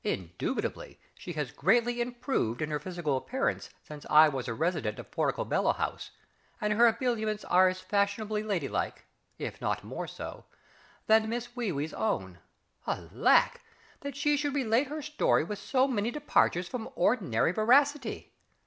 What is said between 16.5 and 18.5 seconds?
from ordinary veracity.